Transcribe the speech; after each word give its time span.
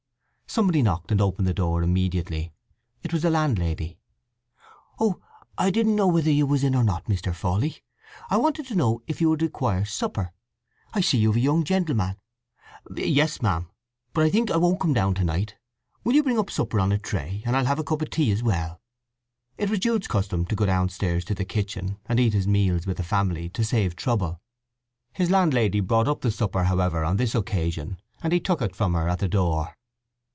Somebody 0.51 0.81
knocked 0.81 1.13
and 1.13 1.21
opened 1.21 1.47
the 1.47 1.53
door 1.53 1.81
immediately. 1.81 2.51
It 3.03 3.13
was 3.13 3.21
the 3.21 3.29
landlady. 3.29 3.97
"Oh, 4.99 5.21
I 5.57 5.71
didn't 5.71 5.95
know 5.95 6.09
whether 6.09 6.29
you 6.29 6.45
was 6.45 6.61
in 6.61 6.75
or 6.75 6.83
not, 6.83 7.05
Mr. 7.05 7.33
Fawley. 7.33 7.77
I 8.29 8.35
wanted 8.35 8.67
to 8.67 8.75
know 8.75 9.01
if 9.07 9.21
you 9.21 9.29
would 9.29 9.41
require 9.41 9.85
supper. 9.85 10.33
I 10.93 10.99
see 10.99 11.19
you've 11.19 11.37
a 11.37 11.39
young 11.39 11.63
gentleman—" 11.63 12.17
"Yes, 12.93 13.41
ma'am. 13.41 13.69
But 14.11 14.25
I 14.25 14.29
think 14.29 14.51
I 14.51 14.57
won't 14.57 14.81
come 14.81 14.91
down 14.91 15.13
to 15.13 15.23
night. 15.23 15.55
Will 16.03 16.15
you 16.15 16.21
bring 16.23 16.35
supper 16.49 16.81
up 16.81 16.83
on 16.83 16.91
a 16.91 16.97
tray, 16.99 17.41
and 17.45 17.55
I'll 17.55 17.63
have 17.65 17.79
a 17.79 17.83
cup 17.85 18.01
of 18.01 18.09
tea 18.09 18.29
as 18.33 18.43
well." 18.43 18.81
It 19.57 19.69
was 19.69 19.79
Jude's 19.79 20.09
custom 20.09 20.45
to 20.47 20.55
go 20.57 20.65
downstairs 20.65 21.23
to 21.25 21.33
the 21.33 21.45
kitchen, 21.45 21.95
and 22.07 22.19
eat 22.19 22.33
his 22.33 22.45
meals 22.45 22.85
with 22.85 22.97
the 22.97 23.03
family, 23.03 23.47
to 23.51 23.63
save 23.63 23.95
trouble. 23.95 24.41
His 25.13 25.31
landlady 25.31 25.79
brought 25.79 26.09
up 26.09 26.19
the 26.19 26.29
supper, 26.29 26.65
however, 26.65 27.05
on 27.05 27.15
this 27.15 27.35
occasion, 27.35 28.01
and 28.21 28.33
he 28.33 28.41
took 28.41 28.61
it 28.61 28.75
from 28.75 28.95
her 28.95 29.07
at 29.07 29.19
the 29.19 29.29
door. 29.29 29.77